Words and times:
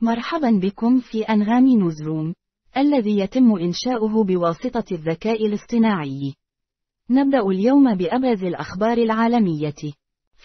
مرحبا 0.00 0.50
بكم 0.50 1.00
في 1.00 1.22
أنغام 1.22 1.68
نوزروم، 1.68 2.34
الذي 2.76 3.18
يتم 3.18 3.56
إنشاؤه 3.56 4.24
بواسطة 4.24 4.84
الذكاء 4.92 5.46
الاصطناعي. 5.46 6.34
نبدأ 7.10 7.40
اليوم 7.40 7.94
بأبرز 7.94 8.44
الأخبار 8.44 8.98
العالمية. 8.98 9.74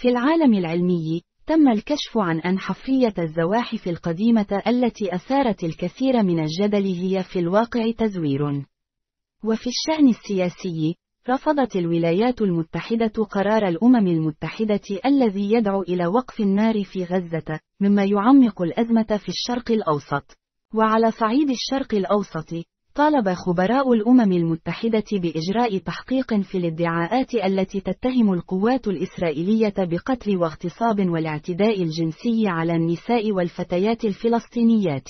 في 0.00 0.08
العالم 0.08 0.54
العلمي، 0.54 1.22
تم 1.46 1.68
الكشف 1.68 2.18
عن 2.18 2.40
أن 2.40 2.58
حفرية 2.58 3.14
الزواحف 3.18 3.88
القديمة 3.88 4.62
التي 4.66 5.14
أثارت 5.14 5.64
الكثير 5.64 6.22
من 6.22 6.40
الجدل 6.40 6.84
هي 6.84 7.22
في 7.22 7.38
الواقع 7.38 7.90
تزوير. 7.90 8.66
وفي 9.44 9.66
الشأن 9.66 10.08
السياسي، 10.08 10.96
رفضت 11.30 11.76
الولايات 11.76 12.42
المتحدة 12.42 13.24
قرار 13.30 13.68
الأمم 13.68 14.06
المتحدة 14.06 14.80
الذي 15.06 15.52
يدعو 15.52 15.82
إلى 15.82 16.06
وقف 16.06 16.40
النار 16.40 16.84
في 16.84 17.04
غزة، 17.04 17.60
مما 17.80 18.04
يعمق 18.04 18.62
الأزمة 18.62 19.20
في 19.22 19.28
الشرق 19.28 19.70
الأوسط. 19.70 20.36
وعلى 20.74 21.10
صعيد 21.10 21.50
الشرق 21.50 21.94
الأوسط، 21.94 22.54
طالب 22.94 23.34
خبراء 23.34 23.92
الأمم 23.92 24.32
المتحدة 24.32 25.04
بإجراء 25.12 25.78
تحقيق 25.78 26.40
في 26.40 26.58
الادعاءات 26.58 27.34
التي 27.34 27.80
تتهم 27.80 28.32
القوات 28.32 28.88
الإسرائيلية 28.88 29.74
بقتل 29.78 30.36
واغتصاب 30.36 31.08
والاعتداء 31.10 31.82
الجنسي 31.82 32.48
على 32.48 32.72
النساء 32.72 33.32
والفتيات 33.32 34.04
الفلسطينيات. 34.04 35.08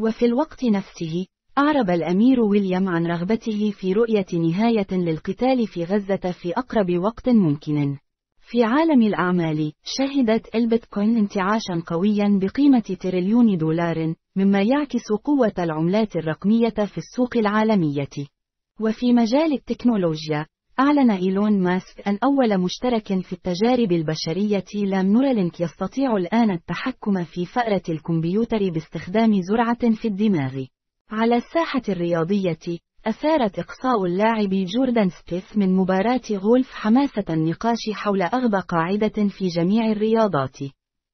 وفي 0.00 0.24
الوقت 0.24 0.64
نفسه، 0.64 1.26
أعرب 1.58 1.90
الأمير 1.90 2.40
ويليام 2.40 2.88
عن 2.88 3.06
رغبته 3.06 3.70
في 3.70 3.92
رؤية 3.92 4.26
نهاية 4.32 4.86
للقتال 4.92 5.66
في 5.66 5.84
غزة 5.84 6.34
في 6.42 6.52
أقرب 6.52 6.98
وقت 6.98 7.28
ممكن. 7.28 7.96
في 8.40 8.64
عالم 8.64 9.02
الأعمال، 9.02 9.72
شهدت 9.84 10.54
البيتكوين 10.54 11.16
انتعاشا 11.16 11.82
قويا 11.86 12.38
بقيمة 12.42 12.96
تريليون 13.00 13.56
دولار، 13.56 14.14
مما 14.36 14.62
يعكس 14.62 15.12
قوة 15.24 15.52
العملات 15.58 16.16
الرقمية 16.16 16.68
في 16.68 16.98
السوق 16.98 17.36
العالمية. 17.36 18.26
وفي 18.80 19.12
مجال 19.12 19.52
التكنولوجيا، 19.52 20.46
أعلن 20.80 21.10
إيلون 21.10 21.62
ماسك 21.62 22.08
أن 22.08 22.18
أول 22.24 22.58
مشترك 22.58 23.20
في 23.20 23.32
التجارب 23.32 23.92
البشرية 23.92 24.86
لام 24.86 25.06
نورالينك 25.06 25.60
يستطيع 25.60 26.16
الآن 26.16 26.50
التحكم 26.50 27.24
في 27.24 27.46
فأرة 27.46 27.82
الكمبيوتر 27.88 28.70
باستخدام 28.70 29.40
زرعة 29.42 29.94
في 29.94 30.08
الدماغ. 30.08 30.64
على 31.12 31.36
الساحة 31.36 31.82
الرياضية، 31.88 32.78
أثارت 33.06 33.58
إقصاء 33.58 34.04
اللاعب 34.04 34.50
جوردان 34.50 35.10
سبيث 35.10 35.56
من 35.56 35.76
مباراة 35.76 36.20
غولف 36.32 36.70
حماسة 36.72 37.24
النقاش 37.30 37.78
حول 37.92 38.22
أغبى 38.22 38.60
قاعدة 38.68 39.28
في 39.28 39.48
جميع 39.48 39.92
الرياضات. 39.92 40.56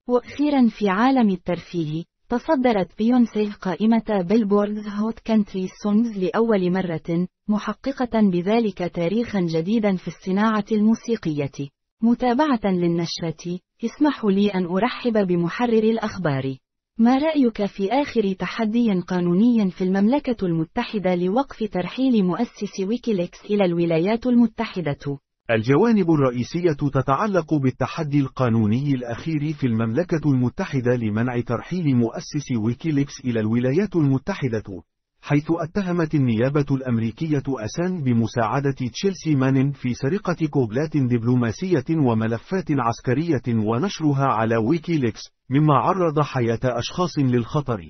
وأخيرا 0.08 0.68
في 0.68 0.88
عالم 0.88 1.30
الترفيه، 1.30 2.04
تصدرت 2.28 2.98
بيونسي 2.98 3.50
قائمة 3.60 4.24
Billboard's 4.28 4.88
Hot 4.88 5.18
Country 5.18 5.68
Songs 5.82 6.18
لأول 6.18 6.72
مرة، 6.72 7.28
محققة 7.48 8.30
بذلك 8.30 8.78
تاريخا 8.78 9.40
جديدا 9.40 9.96
في 9.96 10.08
الصناعة 10.08 10.64
الموسيقية. 10.72 11.68
متابعة 12.02 12.60
للنشرة، 12.64 13.58
اسمحوا 13.84 14.30
لي 14.30 14.48
أن 14.48 14.66
أرحب 14.66 15.26
بمحرر 15.26 15.82
الأخبار. 15.82 16.56
ما 16.98 17.18
رأيك 17.18 17.66
في 17.66 17.92
آخر 17.92 18.32
تحدي 18.32 19.00
قانوني 19.00 19.70
في 19.70 19.84
المملكة 19.84 20.46
المتحدة 20.46 21.14
لوقف 21.14 21.64
ترحيل 21.72 22.24
مؤسس 22.24 22.80
ويكيليكس 22.88 23.44
إلى 23.44 23.64
الولايات 23.64 24.26
المتحدة؟ 24.26 25.18
الجوانب 25.50 26.10
الرئيسية 26.10 26.72
تتعلق 26.72 27.54
بالتحدي 27.54 28.20
القانوني 28.20 28.94
الأخير 28.94 29.52
في 29.52 29.66
المملكة 29.66 30.20
المتحدة 30.26 30.96
لمنع 30.96 31.40
ترحيل 31.40 31.96
مؤسس 31.96 32.52
ويكيليكس 32.64 33.20
إلى 33.24 33.40
الولايات 33.40 33.96
المتحدة، 33.96 34.82
حيث 35.26 35.46
اتهمت 35.50 36.14
النيابة 36.14 36.64
الأمريكية 36.70 37.42
أسانج 37.48 38.02
بمساعدة 38.02 38.74
تشيلسي 38.92 39.34
مانينج 39.34 39.72
في 39.72 39.94
سرقة 39.94 40.46
كابلات 40.50 40.96
دبلوماسية 40.96 41.84
وملفات 41.90 42.64
عسكرية 42.70 43.42
ونشرها 43.48 44.26
على 44.26 44.56
ويكيليكس، 44.56 45.20
مما 45.50 45.74
عرض 45.74 46.20
حياة 46.20 46.60
أشخاص 46.64 47.18
للخطر. 47.18 47.80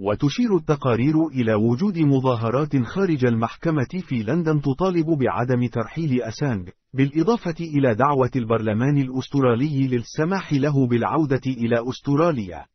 وتشير 0.00 0.56
التقارير 0.56 1.26
إلى 1.26 1.54
وجود 1.54 1.98
مظاهرات 1.98 2.76
خارج 2.76 3.24
المحكمة 3.24 4.02
في 4.08 4.22
لندن 4.22 4.60
تطالب 4.60 5.06
بعدم 5.06 5.66
ترحيل 5.66 6.22
أسانج، 6.22 6.68
بالإضافة 6.94 7.56
إلى 7.60 7.94
دعوة 7.94 8.30
البرلمان 8.36 8.98
الأسترالي 8.98 9.88
للسماح 9.88 10.52
له 10.52 10.86
بالعودة 10.86 11.42
إلى 11.46 11.88
أستراليا. 11.88 12.66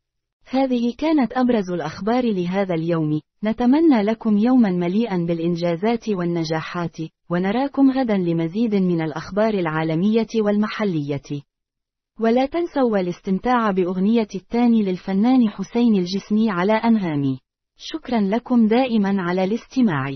هذه 0.50 0.94
كانت 0.98 1.32
أبرز 1.32 1.70
الأخبار 1.70 2.32
لهذا 2.32 2.74
اليوم، 2.74 3.20
نتمنى 3.44 4.02
لكم 4.02 4.38
يوما 4.38 4.70
مليئا 4.70 5.16
بالإنجازات 5.16 6.08
والنجاحات، 6.08 6.96
ونراكم 7.30 7.90
غدا 7.90 8.16
لمزيد 8.16 8.74
من 8.74 9.00
الأخبار 9.00 9.54
العالمية 9.54 10.26
والمحلية. 10.36 11.42
ولا 12.20 12.46
تنسوا 12.46 12.98
الاستمتاع 12.98 13.70
بأغنية 13.70 14.28
التاني 14.34 14.82
للفنان 14.82 15.48
حسين 15.48 15.94
الجسمي 15.94 16.50
على 16.50 16.72
أنغامي. 16.72 17.38
شكرا 17.76 18.20
لكم 18.20 18.66
دائما 18.66 19.22
على 19.22 19.44
الاستماع. 19.44 20.10